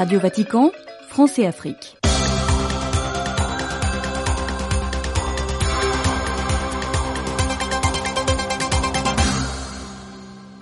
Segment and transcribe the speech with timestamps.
[0.00, 0.72] Radio Vatican,
[1.10, 1.98] France et Afrique.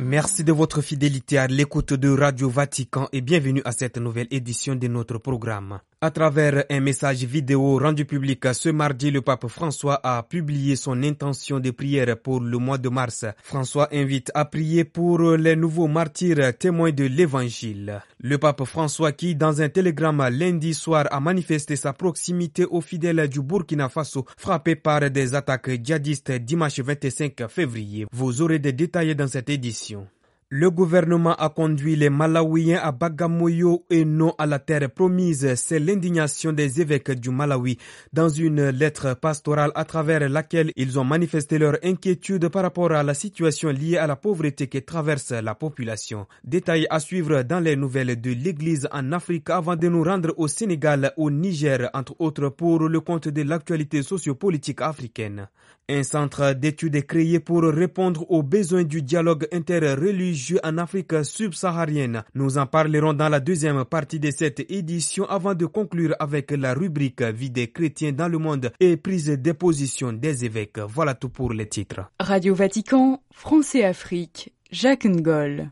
[0.01, 4.75] Merci de votre fidélité à l'écoute de Radio Vatican et bienvenue à cette nouvelle édition
[4.75, 5.79] de notre programme.
[6.01, 11.03] À travers un message vidéo rendu public ce mardi, le pape François a publié son
[11.03, 13.25] intention de prière pour le mois de mars.
[13.43, 18.00] François invite à prier pour les nouveaux martyrs témoins de l'évangile.
[18.21, 23.29] Le pape François qui, dans un télégramme lundi soir, a manifesté sa proximité aux fidèles
[23.29, 28.07] du Burkina Faso frappés par des attaques djihadistes dimanche 25 février.
[28.13, 30.07] Vous aurez des détails dans cette édition.
[30.50, 35.55] Le gouvernement a conduit les Malawiens à Bagamoyo et non à la terre promise.
[35.56, 37.77] C'est l'indignation des évêques du Malawi
[38.14, 43.02] dans une lettre pastorale à travers laquelle ils ont manifesté leur inquiétude par rapport à
[43.02, 46.27] la situation liée à la pauvreté qui traverse la population.
[46.44, 50.48] Détail à suivre dans les nouvelles de l'Église en Afrique avant de nous rendre au
[50.48, 55.46] Sénégal, au Niger, entre autres pour le compte de l'actualité sociopolitique africaine.
[55.91, 62.25] Un centre d'études est créé pour répondre aux besoins du dialogue interreligieux en Afrique subsaharienne.
[62.34, 66.75] Nous en parlerons dans la deuxième partie de cette édition avant de conclure avec la
[66.75, 70.78] rubrique Vie des chrétiens dans le monde et prise de position des évêques.
[70.78, 72.02] Voilà tout pour les titres.
[72.20, 75.70] Radio Vatican, France et Afrique, Jacques Ngol.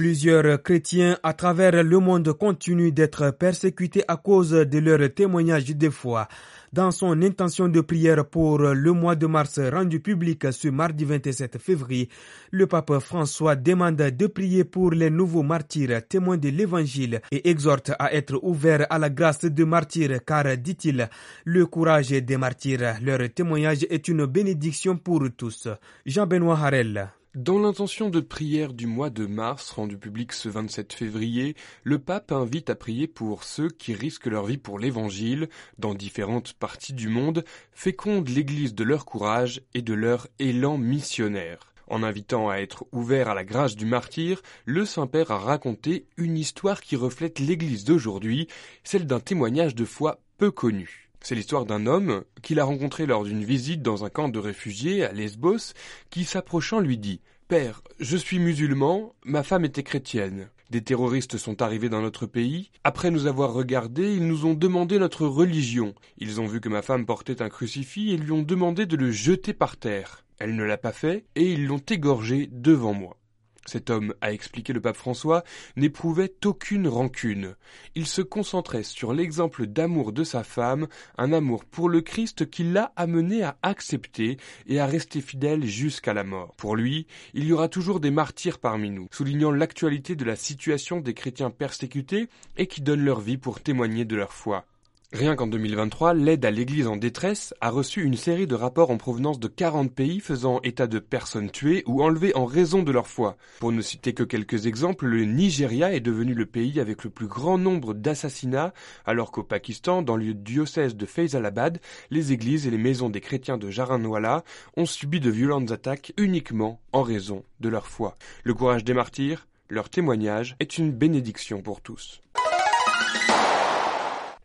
[0.00, 5.90] Plusieurs chrétiens à travers le monde continuent d'être persécutés à cause de leur témoignage de
[5.90, 6.26] foi.
[6.72, 11.58] Dans son intention de prière pour le mois de mars rendu public ce mardi 27
[11.58, 12.08] février,
[12.52, 17.90] le pape François demande de prier pour les nouveaux martyrs témoins de l'évangile et exhorte
[17.98, 21.08] à être ouverts à la grâce de martyrs car, dit-il,
[21.44, 25.66] le courage des martyrs, leur témoignage est une bénédiction pour tous.
[26.06, 27.10] Jean-Benoît Harel.
[27.36, 32.32] Dans l'intention de prière du mois de mars rendu public ce 27 février, le pape
[32.32, 37.06] invite à prier pour ceux qui risquent leur vie pour l'évangile dans différentes parties du
[37.08, 41.72] monde, fécondent l'église de leur courage et de leur élan missionnaire.
[41.86, 46.36] En invitant à être ouvert à la grâce du martyr, le Saint-Père a raconté une
[46.36, 48.48] histoire qui reflète l'église d'aujourd'hui,
[48.82, 50.99] celle d'un témoignage de foi peu connu.
[51.22, 55.04] C'est l'histoire d'un homme qu'il a rencontré lors d'une visite dans un camp de réfugiés
[55.04, 55.74] à Lesbos,
[56.08, 60.48] qui s'approchant lui dit Père, je suis musulman, ma femme était chrétienne.
[60.70, 62.70] Des terroristes sont arrivés dans notre pays.
[62.84, 65.94] Après nous avoir regardés, ils nous ont demandé notre religion.
[66.16, 69.10] Ils ont vu que ma femme portait un crucifix et lui ont demandé de le
[69.10, 70.24] jeter par terre.
[70.38, 73.19] Elle ne l'a pas fait et ils l'ont égorgé devant moi.
[73.66, 75.44] Cet homme, a expliqué le pape François,
[75.76, 77.54] n'éprouvait aucune rancune.
[77.94, 80.88] Il se concentrait sur l'exemple d'amour de sa femme,
[81.18, 86.14] un amour pour le Christ qui l'a amené à accepter et à rester fidèle jusqu'à
[86.14, 86.54] la mort.
[86.56, 91.00] Pour lui, il y aura toujours des martyrs parmi nous, soulignant l'actualité de la situation
[91.00, 94.64] des chrétiens persécutés et qui donnent leur vie pour témoigner de leur foi.
[95.12, 98.96] Rien qu'en 2023, l'aide à l'Église en détresse a reçu une série de rapports en
[98.96, 103.08] provenance de 40 pays faisant état de personnes tuées ou enlevées en raison de leur
[103.08, 103.36] foi.
[103.58, 107.26] Pour ne citer que quelques exemples, le Nigeria est devenu le pays avec le plus
[107.26, 108.72] grand nombre d'assassinats,
[109.04, 111.80] alors qu'au Pakistan, dans le diocèse de Faisalabad,
[112.12, 114.44] les églises et les maisons des chrétiens de Jaranwala
[114.76, 118.16] ont subi de violentes attaques uniquement en raison de leur foi.
[118.44, 122.20] Le courage des martyrs, leur témoignage est une bénédiction pour tous.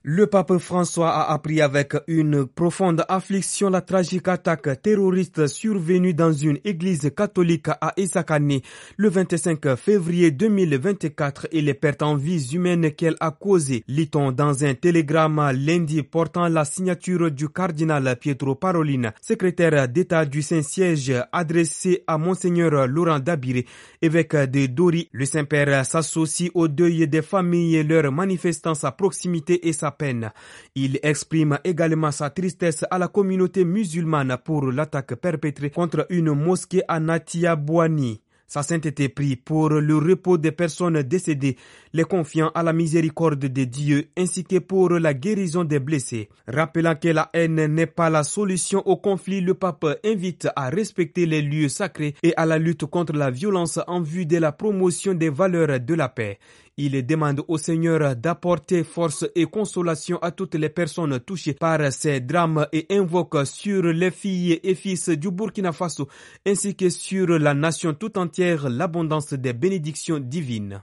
[0.08, 6.32] Le pape François a appris avec une profonde affliction la tragique attaque terroriste survenue dans
[6.32, 8.60] une église catholique à Isakane
[8.98, 13.84] le 25 février 2024 et les pertes en vies humaines qu'elle a causées.
[13.88, 20.44] Lit-on dans un télégramme lundi portant la signature du cardinal Pietro Parolin, secrétaire d'État du
[20.44, 23.64] Saint-Siège adressé à Monseigneur Laurent Dabire,
[24.04, 25.10] évêque de Dori.
[25.12, 30.32] Le Saint-Père s'associe au deuil des familles, leur manifestant sa proximité et sa peine.
[30.76, 36.84] Il exprime également sa tristesse à la communauté musulmane pour l'attaque perpétrée contre une mosquée
[36.88, 38.22] à Natia Bouani.
[38.48, 41.58] Sa sainteté prie pour le repos des personnes décédées,
[41.94, 46.30] les confiant à la miséricorde de Dieu ainsi que pour la guérison des blessés.
[46.48, 51.26] Rappelant que la haine n'est pas la solution au conflit, le pape invite à respecter
[51.26, 55.16] les lieux sacrés et à la lutte contre la violence en vue de la promotion
[55.16, 56.38] des valeurs de la paix.
[56.78, 62.20] Il demande au Seigneur d'apporter force et consolation à toutes les personnes touchées par ces
[62.20, 66.10] drames et invoque sur les filles et fils du Burkina Faso
[66.46, 70.82] ainsi que sur la nation tout entière l'abondance des bénédictions divines.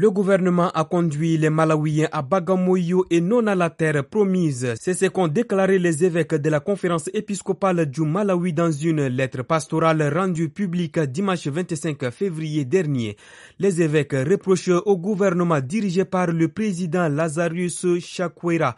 [0.00, 4.74] Le gouvernement a conduit les Malawiens à Bagamoyo et non à la terre promise.
[4.80, 9.42] C'est ce qu'ont déclaré les évêques de la conférence épiscopale du Malawi dans une lettre
[9.42, 13.16] pastorale rendue publique dimanche 25 février dernier.
[13.58, 18.76] Les évêques reprochent au gouvernement dirigé par le président Lazarus Chakwera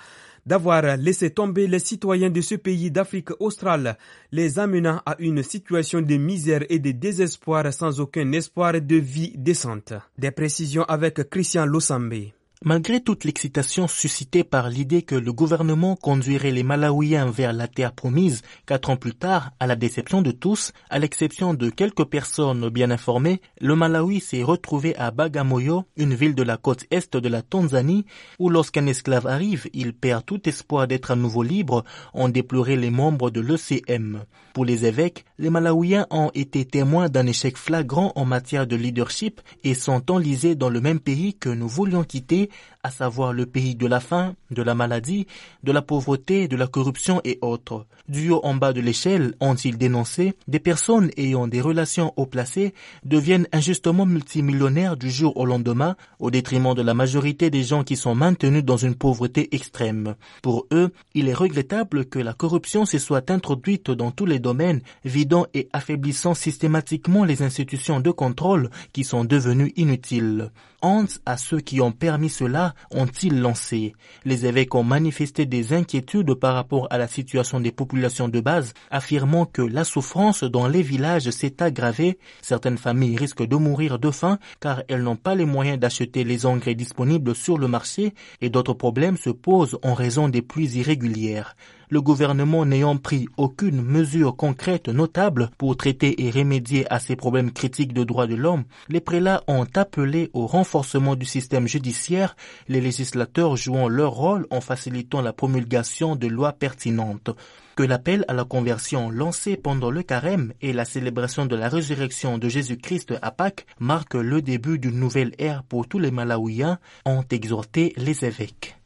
[0.50, 3.96] d'avoir laissé tomber les citoyens de ce pays d'Afrique australe,
[4.32, 9.32] les amenant à une situation de misère et de désespoir sans aucun espoir de vie
[9.36, 9.92] décente.
[10.18, 12.32] Des précisions avec Christian Losambe.
[12.62, 17.94] Malgré toute l'excitation suscitée par l'idée que le gouvernement conduirait les Malawiens vers la terre
[17.94, 22.68] promise, quatre ans plus tard, à la déception de tous, à l'exception de quelques personnes
[22.68, 27.28] bien informées, le Malawi s'est retrouvé à Bagamoyo, une ville de la côte est de
[27.30, 28.04] la Tanzanie,
[28.38, 31.82] où lorsqu'un esclave arrive, il perd tout espoir d'être à nouveau libre,
[32.12, 34.22] ont déploré les membres de l'ECM.
[34.52, 39.40] Pour les évêques, les Malawiens ont été témoins d'un échec flagrant en matière de leadership
[39.64, 42.49] et sont enlisés dans le même pays que nous voulions quitter
[42.82, 45.26] à savoir le pays de la faim, de la maladie,
[45.62, 47.86] de la pauvreté, de la corruption et autres.
[48.08, 52.74] Du haut en bas de l'échelle, ont-ils dénoncé, des personnes ayant des relations haut placées
[53.04, 57.96] deviennent injustement multimillionnaires du jour au lendemain, au détriment de la majorité des gens qui
[57.96, 60.14] sont maintenus dans une pauvreté extrême.
[60.42, 64.80] Pour eux, il est regrettable que la corruption se soit introduite dans tous les domaines,
[65.04, 70.50] vidant et affaiblissant systématiquement les institutions de contrôle qui sont devenues inutiles.
[70.82, 73.94] Honte à ceux qui ont permis cela ont-ils lancé
[74.24, 78.72] Les évêques ont manifesté des inquiétudes par rapport à la situation des populations de base,
[78.90, 82.18] affirmant que la souffrance dans les villages s'est aggravée.
[82.40, 86.46] Certaines familles risquent de mourir de faim car elles n'ont pas les moyens d'acheter les
[86.46, 91.56] engrais disponibles sur le marché et d'autres problèmes se posent en raison des pluies irrégulières
[91.90, 97.50] le gouvernement n'ayant pris aucune mesure concrète notable pour traiter et remédier à ces problèmes
[97.50, 102.36] critiques de droits de l'homme, les prélats ont appelé au renforcement du système judiciaire,
[102.68, 107.30] les législateurs jouant leur rôle en facilitant la promulgation de lois pertinentes
[107.76, 112.36] que l'appel à la conversion lancé pendant le carême et la célébration de la résurrection
[112.36, 117.24] de Jésus-Christ à Pâques marquent le début d'une nouvelle ère pour tous les Malawiens, ont
[117.30, 118.79] exhorté les évêques.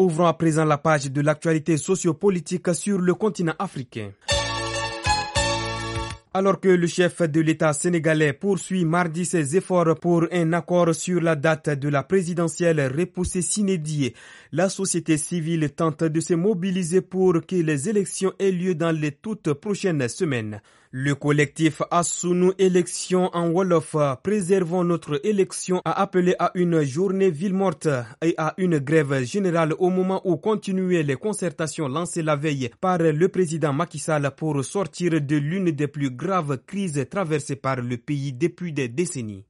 [0.00, 4.12] Ouvrons à présent la page de l'actualité sociopolitique sur le continent africain.
[6.32, 11.20] Alors que le chef de l'État sénégalais poursuit mardi ses efforts pour un accord sur
[11.20, 14.14] la date de la présidentielle repoussée s'inédit,
[14.52, 19.12] la société civile tente de se mobiliser pour que les élections aient lieu dans les
[19.12, 20.62] toutes prochaines semaines.
[20.92, 23.94] Le collectif Asunu Élection en Wolof,
[24.24, 27.86] préservons notre élection, a appelé à une journée ville morte
[28.22, 32.98] et à une grève générale au moment où continuaient les concertations lancées la veille par
[32.98, 37.96] le président Macky Sall pour sortir de l'une des plus graves crises traversées par le
[37.96, 39.44] pays depuis des décennies.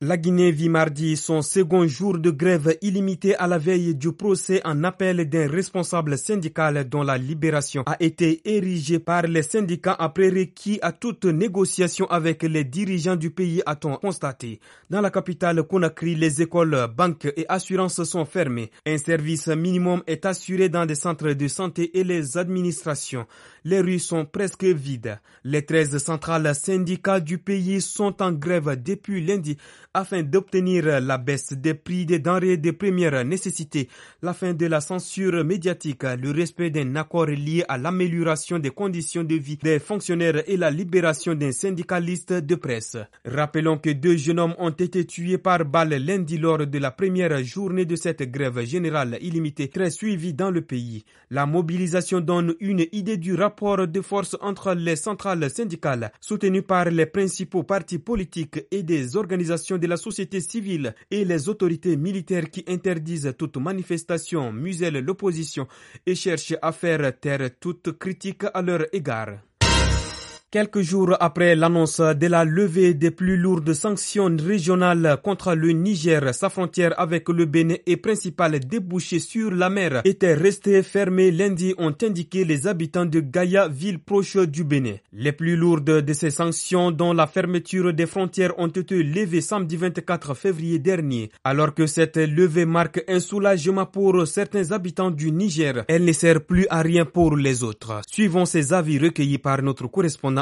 [0.00, 4.60] La Guinée vit mardi son second jour de grève illimitée à la veille du procès
[4.64, 10.28] en appel d'un responsable syndical dont la libération a été érigée par les syndicats après
[10.28, 14.60] requis à toute négociation avec les dirigeants du pays, a-t-on constaté.
[14.88, 18.70] Dans la capitale Conakry, les écoles, banques et assurances sont fermées.
[18.86, 23.26] Un service minimum est assuré dans des centres de santé et les administrations.
[23.64, 25.18] Les rues sont presque vides.
[25.42, 29.56] Les 13 centrales syndicales du pays sont en grève depuis lundi
[29.94, 33.88] afin d'obtenir la baisse des prix des denrées de première nécessité,
[34.22, 39.24] la fin de la censure médiatique, le respect d'un accord lié à l'amélioration des conditions
[39.24, 42.96] de vie des fonctionnaires et la libération d'un syndicaliste de presse.
[43.24, 47.42] Rappelons que deux jeunes hommes ont été tués par balle lundi lors de la première
[47.42, 51.04] journée de cette grève générale illimitée très suivie dans le pays.
[51.30, 56.86] La mobilisation donne une idée du rapport de force entre les centrales syndicales soutenues par
[56.90, 62.50] les principaux partis politiques et des organisations de la société civile et les autorités militaires
[62.50, 65.66] qui interdisent toute manifestation, musellent l'opposition
[66.06, 69.47] et cherchent à faire taire toute critique à leur égard.
[70.50, 76.34] Quelques jours après l'annonce de la levée des plus lourdes sanctions régionales contre le Niger,
[76.34, 81.74] sa frontière avec le Bénin et principal débouché sur la mer était restée fermée lundi,
[81.76, 84.94] ont indiqué les habitants de Gaïa, ville proche du Bénin.
[85.12, 89.76] Les plus lourdes de ces sanctions, dont la fermeture des frontières, ont été levées samedi
[89.76, 91.30] 24 février dernier.
[91.44, 96.40] Alors que cette levée marque un soulagement pour certains habitants du Niger, elle ne sert
[96.40, 98.00] plus à rien pour les autres.
[98.08, 100.37] Suivons ces avis recueillis par notre correspondant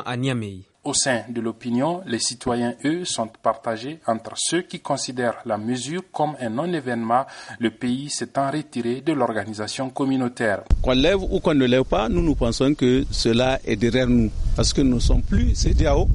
[0.86, 6.02] au sein de l'opinion, les citoyens, eux, sont partagés entre ceux qui considèrent la mesure
[6.12, 7.26] comme un non-événement,
[7.58, 10.62] le pays s'étant retiré de l'organisation communautaire.
[10.82, 14.30] Qu'on lève ou qu'on ne lève pas, nous nous pensons que cela est derrière nous,
[14.54, 16.08] parce que nous ne sommes plus CDAO,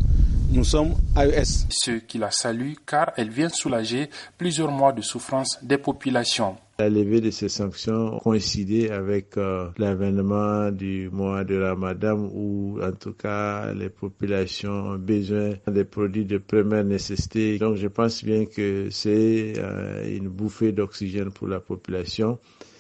[0.51, 1.67] nous sommes AES.
[1.69, 6.55] Ceux qui la saluent car elle vient soulager plusieurs mois de souffrance des populations.
[6.81, 12.91] La levée de ces sanctions coïncidait avec euh, l'avènement du mois de Ramadan où, en
[12.93, 17.59] tout cas, les populations ont besoin des produits de première nécessité.
[17.59, 22.39] Donc, je pense bien que c'est euh, une bouffée d'oxygène pour la population.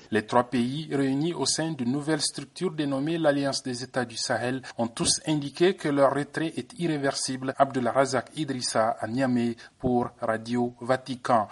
[0.09, 4.63] Les trois pays réunis au sein d'une nouvelle structure dénommée l'Alliance des États du Sahel
[4.79, 7.53] ont tous indiqué que leur retrait est irréversible.
[7.59, 11.49] Razak Idrissa à Niamey pour Radio Vatican.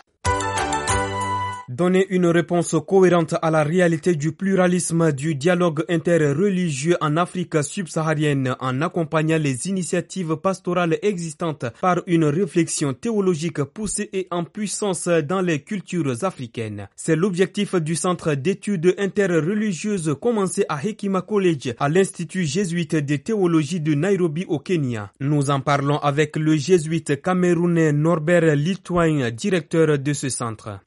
[1.70, 8.56] Donner une réponse cohérente à la réalité du pluralisme du dialogue interreligieux en Afrique subsaharienne
[8.60, 15.42] en accompagnant les initiatives pastorales existantes par une réflexion théologique poussée et en puissance dans
[15.42, 16.88] les cultures africaines.
[16.96, 23.80] C'est l'objectif du centre d'études interreligieuses commencé à Hekima College à l'Institut jésuite de théologie
[23.80, 25.12] de Nairobi au Kenya.
[25.20, 30.80] Nous en parlons avec le jésuite camerounais Norbert Litouin, directeur de ce centre.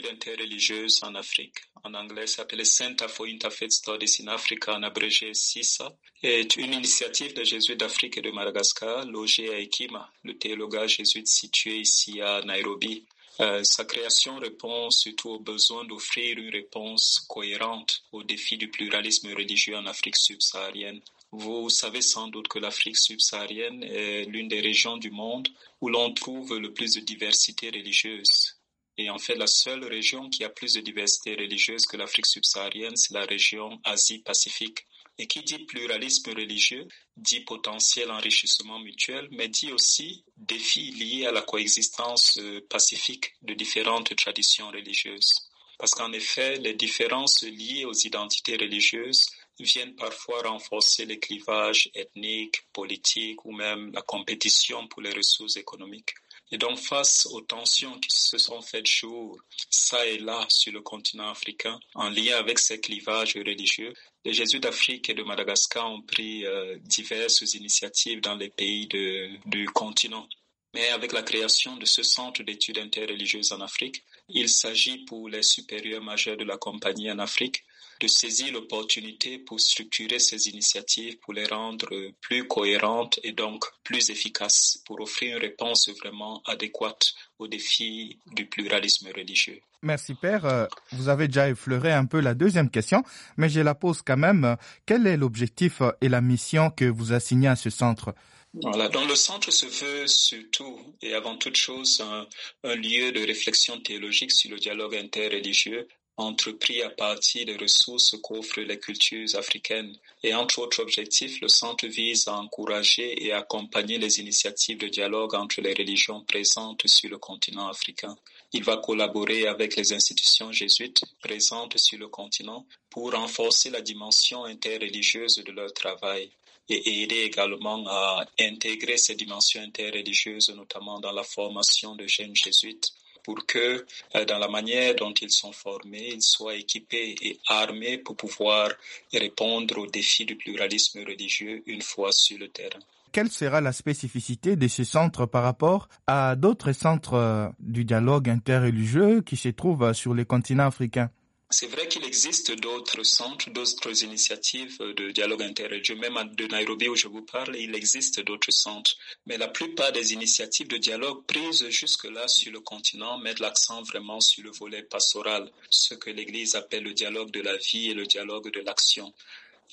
[0.00, 1.58] Interreligieuses en Afrique.
[1.84, 7.34] En anglais, s'appelle Center for Interfaith Studies in Africa, en abrégé CISA, est une initiative
[7.34, 12.42] de jésuites d'Afrique et de Madagascar, logée à Ekima, le théologat jésuite situé ici à
[12.42, 13.04] Nairobi.
[13.40, 19.32] Euh, sa création répond surtout au besoin d'offrir une réponse cohérente aux défis du pluralisme
[19.34, 21.00] religieux en Afrique subsaharienne.
[21.32, 25.48] Vous savez sans doute que l'Afrique subsaharienne est l'une des régions du monde
[25.80, 28.58] où l'on trouve le plus de diversité religieuse.
[28.98, 32.96] Et en fait, la seule région qui a plus de diversité religieuse que l'Afrique subsaharienne,
[32.96, 34.86] c'est la région Asie-Pacifique.
[35.18, 41.32] Et qui dit pluralisme religieux dit potentiel enrichissement mutuel, mais dit aussi défis liés à
[41.32, 45.50] la coexistence euh, pacifique de différentes traditions religieuses.
[45.78, 49.26] Parce qu'en effet, les différences liées aux identités religieuses
[49.58, 56.14] viennent parfois renforcer les clivages ethniques, politiques ou même la compétition pour les ressources économiques.
[56.52, 59.38] Et donc, face aux tensions qui se sont faites jour,
[59.70, 63.94] ça et là, sur le continent africain, en lien avec ces clivages religieux,
[64.26, 69.66] les Jésuites d'Afrique et de Madagascar ont pris euh, diverses initiatives dans les pays du
[69.72, 70.28] continent.
[70.74, 75.42] Mais avec la création de ce centre d'études interreligieuses en Afrique, il s'agit pour les
[75.42, 77.64] supérieurs majeurs de la compagnie en Afrique
[78.02, 81.88] de saisir l'opportunité pour structurer ces initiatives, pour les rendre
[82.20, 88.46] plus cohérentes et donc plus efficaces, pour offrir une réponse vraiment adéquate aux défis du
[88.46, 89.60] pluralisme religieux.
[89.82, 90.44] Merci Père.
[90.44, 93.04] Euh, vous avez déjà effleuré un peu la deuxième question,
[93.36, 94.56] mais je la pose quand même.
[94.84, 98.14] Quel est l'objectif et la mission que vous assignez à ce centre?
[98.54, 102.26] Voilà, donc le centre se veut surtout et avant toute chose un,
[102.64, 105.88] un, lieu de réflexion théologique sur le dialogue interreligieux
[106.22, 109.96] entrepris à partir des ressources qu'offrent les cultures africaines.
[110.22, 115.34] Et entre autres objectifs, le centre vise à encourager et accompagner les initiatives de dialogue
[115.34, 118.16] entre les religions présentes sur le continent africain.
[118.52, 124.44] Il va collaborer avec les institutions jésuites présentes sur le continent pour renforcer la dimension
[124.44, 126.30] interreligieuse de leur travail
[126.68, 132.92] et aider également à intégrer ces dimensions interreligieuses, notamment dans la formation de jeunes jésuites
[133.22, 137.98] pour que euh, dans la manière dont ils sont formés, ils soient équipés et armés
[137.98, 138.70] pour pouvoir
[139.12, 142.80] répondre aux défis du pluralisme religieux une fois sur le terrain.
[143.12, 148.28] Quelle sera la spécificité de ce centre par rapport à d'autres centres euh, du dialogue
[148.28, 151.10] interreligieux qui se trouvent sur les continents africains?
[151.52, 155.96] C'est vrai qu'il existe d'autres centres, d'autres initiatives de dialogue interreligieux.
[155.96, 158.96] Même de Nairobi où je vous parle, il existe d'autres centres.
[159.26, 164.20] Mais la plupart des initiatives de dialogue prises jusque-là sur le continent mettent l'accent vraiment
[164.20, 168.06] sur le volet pastoral, ce que l'Église appelle le dialogue de la vie et le
[168.06, 169.12] dialogue de l'action.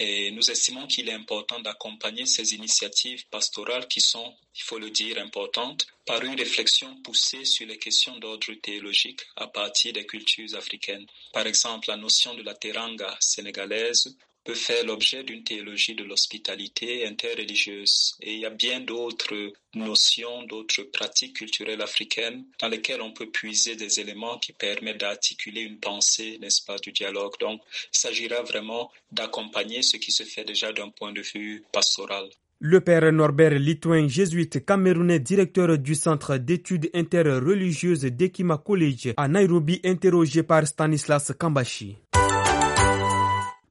[0.01, 4.91] Et nous estimons qu'il est important d'accompagner ces initiatives pastorales qui sont, il faut le
[4.91, 10.55] dire, importantes par une réflexion poussée sur les questions d'ordre théologique à partir des cultures
[10.55, 11.05] africaines.
[11.33, 14.15] Par exemple, la notion de la teranga sénégalaise
[14.49, 18.15] peut faire l'objet d'une théologie de l'hospitalité interreligieuse.
[18.19, 23.29] Et il y a bien d'autres notions, d'autres pratiques culturelles africaines dans lesquelles on peut
[23.29, 27.33] puiser des éléments qui permettent d'articuler une pensée, n'est-ce pas, du dialogue.
[27.39, 27.61] Donc,
[27.93, 32.27] il s'agira vraiment d'accompagner ce qui se fait déjà d'un point de vue pastoral.
[32.61, 39.79] Le père Norbert Litouin, jésuite camerounais, directeur du centre d'études interreligieuses d'Ekima College à Nairobi,
[39.85, 41.97] interrogé par Stanislas Kambashi.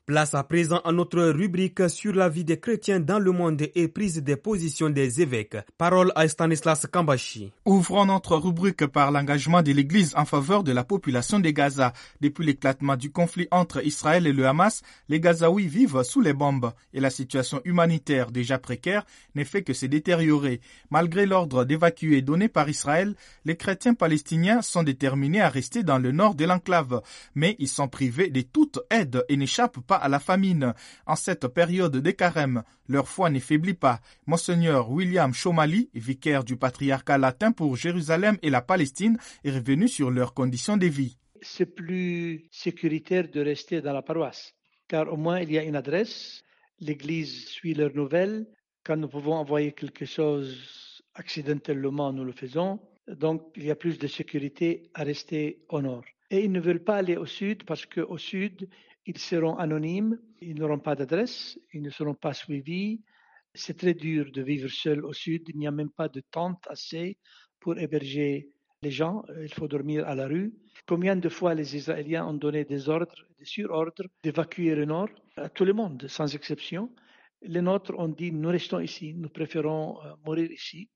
[0.08, 3.88] Place à présent à notre rubrique sur la vie des chrétiens dans le monde et
[3.88, 5.58] prise des positions des évêques.
[5.76, 7.52] Parole à Stanislas Kambashi.
[7.66, 11.92] Ouvrons notre rubrique par l'engagement de l'Église en faveur de la population de Gaza.
[12.22, 16.72] Depuis l'éclatement du conflit entre Israël et le Hamas, les Gazaouis vivent sous les bombes
[16.94, 20.62] et la situation humanitaire déjà précaire n'est fait que se détériorer.
[20.88, 26.12] Malgré l'ordre d'évacuer donné par Israël, les chrétiens palestiniens sont déterminés à rester dans le
[26.12, 27.02] nord de l'enclave,
[27.34, 30.74] mais ils sont privés de toute aide et n'échappent pas à la famine.
[31.06, 34.00] En cette période de carême, leur foi ne faiblit pas.
[34.26, 40.10] Monseigneur William Chomali, vicaire du patriarcat latin pour Jérusalem et la Palestine, est revenu sur
[40.10, 41.18] leurs conditions de vie.
[41.42, 44.54] C'est plus sécuritaire de rester dans la paroisse,
[44.88, 46.42] car au moins il y a une adresse,
[46.80, 48.46] l'Église suit leurs nouvelles,
[48.84, 52.80] quand nous pouvons envoyer quelque chose accidentellement, nous le faisons.
[53.06, 56.04] Donc, il y a plus de sécurité à rester au nord.
[56.30, 58.68] Et ils ne veulent pas aller au sud parce qu'au sud,
[59.08, 63.00] ils seront anonymes, ils n'auront pas d'adresse, ils ne seront pas suivis.
[63.54, 65.44] C'est très dur de vivre seul au sud.
[65.48, 67.16] Il n'y a même pas de tente assez
[67.58, 68.50] pour héberger
[68.82, 69.24] les gens.
[69.40, 70.52] Il faut dormir à la rue.
[70.86, 75.08] Combien de fois les Israéliens ont donné des ordres, des surordres d'évacuer le nord?
[75.36, 76.90] À tout le monde, sans exception.
[77.40, 80.90] Les nôtres ont dit nous restons ici, nous préférons euh, mourir ici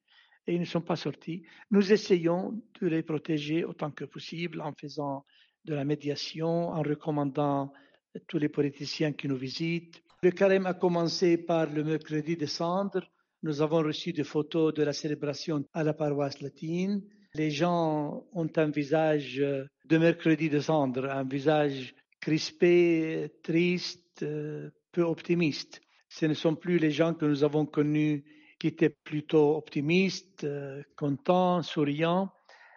[0.46, 1.44] et ils ne sont pas sortis.
[1.70, 5.24] Nous essayons de les protéger autant que possible en faisant
[5.64, 7.72] de la médiation, en recommandant
[8.28, 10.02] tous les politiciens qui nous visitent.
[10.22, 13.02] Le carême a commencé par le mercredi de cendre.
[13.42, 17.02] Nous avons reçu des photos de la célébration à la paroisse latine.
[17.34, 24.24] Les gens ont un visage de mercredi de cendre, un visage crispé, triste,
[24.92, 25.80] peu optimiste
[26.12, 28.22] ce ne sont plus les gens que nous avons connus
[28.58, 30.46] qui étaient plutôt optimistes,
[30.94, 32.30] contents, souriants.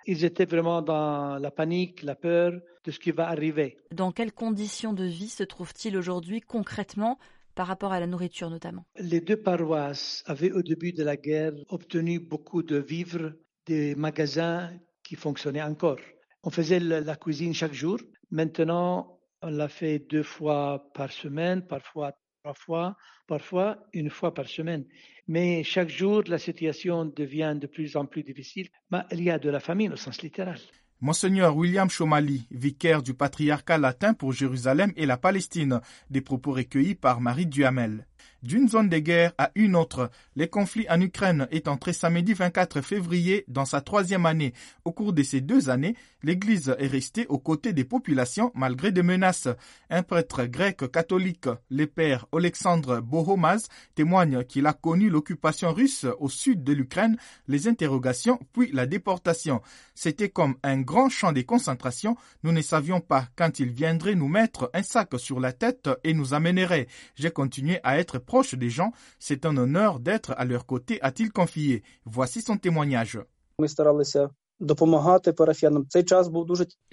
[0.07, 3.77] Ils étaient vraiment dans la panique, la peur de ce qui va arriver.
[3.91, 7.17] Dans quelles conditions de vie se trouve-t-il aujourd'hui concrètement
[7.55, 8.85] par rapport à la nourriture notamment?
[9.00, 13.33] Les deux paroisses avaient au début de la guerre obtenu beaucoup de vivres
[13.65, 14.71] des magasins
[15.03, 16.00] qui fonctionnaient encore.
[16.43, 17.97] On faisait la cuisine chaque jour.
[18.29, 22.13] Maintenant, on l'a fait deux fois par semaine, parfois
[22.53, 22.95] fois,
[23.27, 24.85] parfois une fois par semaine.
[25.27, 28.69] Mais chaque jour, la situation devient de plus en plus difficile.
[28.91, 30.59] Mais il y a de la famine au sens littéral.
[31.01, 36.95] Monseigneur William Chomali, vicaire du patriarcat latin pour Jérusalem et la Palestine, des propos recueillis
[36.95, 38.05] par Marie Duhamel
[38.44, 40.12] d'une zone de guerre à une autre.
[40.36, 44.53] Les conflits en Ukraine est entré samedi 24 février dans sa troisième année.
[44.86, 49.04] Au cours de ces deux années, l'Église est restée aux côtés des populations malgré des
[49.04, 49.47] menaces.
[49.89, 56.30] Un prêtre grec catholique, le père Alexandre Bohomaz, témoigne qu'il a connu l'occupation russe au
[56.30, 59.62] sud de l'Ukraine, les interrogations puis la déportation.
[59.93, 62.15] C'était comme un grand champ de concentration.
[62.43, 66.13] Nous ne savions pas quand il viendrait nous mettre un sac sur la tête et
[66.13, 66.88] nous amènerait.
[67.15, 68.91] J'ai continué à être proche des gens.
[69.19, 71.84] C'est un honneur d'être à leur côté, a-t-il confié.
[72.06, 73.19] Voici son témoignage.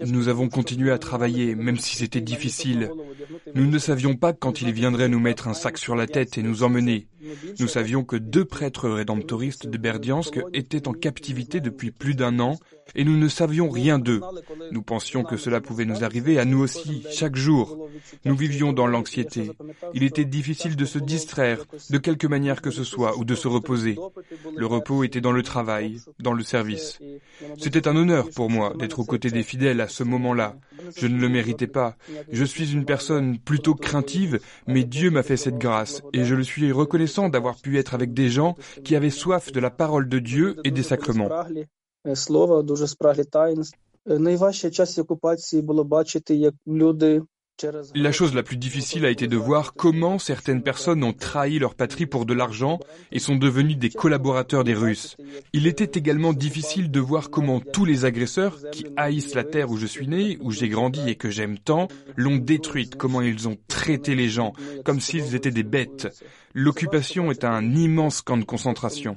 [0.04, 2.90] Nous avons continué à travailler, même si c'était difficile.
[3.54, 6.42] Nous ne savions pas quand il viendrait nous mettre un sac sur la tête et
[6.42, 7.08] nous emmener.
[7.58, 12.58] Nous savions que deux prêtres rédemptoristes de Berdiansk étaient en captivité depuis plus d'un an
[12.94, 14.20] et nous ne savions rien d'eux.
[14.70, 17.88] Nous pensions que cela pouvait nous arriver à nous aussi, chaque jour.
[18.24, 19.52] Nous vivions dans l'anxiété.
[19.94, 23.48] Il était difficile de se distraire, de quelque manière que ce soit, ou de se
[23.48, 23.96] reposer.
[24.56, 26.98] Le repos était dans le travail, dans le service.
[27.58, 30.56] C'était un honneur pour moi d'être aux côtés des fidèles à ce moment-là.
[30.96, 31.96] Je ne le méritais pas.
[32.30, 36.44] Je suis une personne plutôt craintive, mais Dieu m'a fait cette grâce, et je le
[36.44, 40.18] suis reconnaissant d'avoir pu être avec des gens qui avaient soif de la parole de
[40.18, 41.28] Dieu et des sacrements.
[47.94, 51.74] La chose la plus difficile a été de voir comment certaines personnes ont trahi leur
[51.74, 52.80] patrie pour de l'argent
[53.12, 55.16] et sont devenus des collaborateurs des Russes.
[55.52, 59.76] Il était également difficile de voir comment tous les agresseurs, qui haïssent la terre où
[59.76, 63.58] je suis né, où j'ai grandi et que j'aime tant, l'ont détruite, comment ils ont
[63.68, 66.08] traité les gens, comme s'ils étaient des bêtes.
[66.54, 69.16] L'occupation est un immense camp de concentration.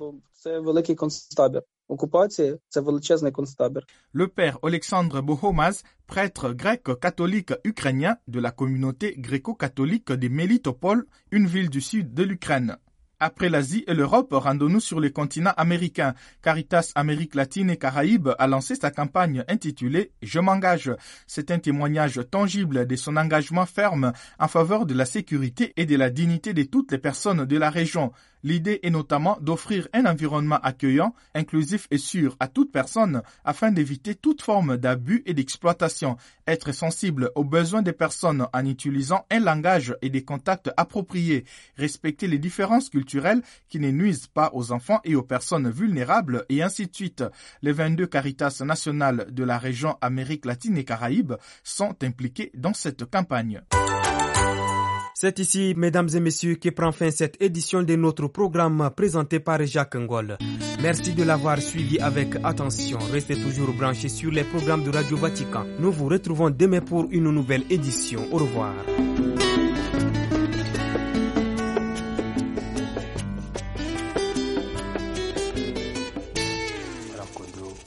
[4.14, 11.48] Le père Alexandre Bohomaz, prêtre grec catholique ukrainien de la communauté gréco-catholique de Melitopol, une
[11.48, 12.78] ville du sud de l'Ukraine.
[13.20, 16.16] Après l'Asie et l'Europe, rendons-nous sur le continent américain.
[16.42, 20.92] Caritas Amérique latine et Caraïbes a lancé sa campagne intitulée Je m'engage.
[21.26, 25.96] C'est un témoignage tangible de son engagement ferme en faveur de la sécurité et de
[25.96, 28.12] la dignité de toutes les personnes de la région.
[28.46, 34.14] L'idée est notamment d'offrir un environnement accueillant, inclusif et sûr à toute personne afin d'éviter
[34.14, 36.16] toute forme d'abus et d'exploitation.
[36.46, 41.46] Être sensible aux besoins des personnes en utilisant un langage et des contacts appropriés.
[41.76, 46.62] Respecter les différences culturelles qui ne nuisent pas aux enfants et aux personnes vulnérables et
[46.62, 47.24] ainsi de suite.
[47.64, 53.06] Les 22 Caritas nationales de la région Amérique latine et Caraïbes sont impliqués dans cette
[53.06, 53.64] campagne.
[55.26, 59.66] C'est ici, mesdames et messieurs, que prend fin cette édition de notre programme présenté par
[59.66, 60.38] Jacques Ngol.
[60.84, 63.00] Merci de l'avoir suivi avec attention.
[63.12, 65.66] Restez toujours branchés sur les programmes de Radio Vatican.
[65.80, 68.22] Nous vous retrouvons demain pour une nouvelle édition.
[68.32, 68.76] Au revoir.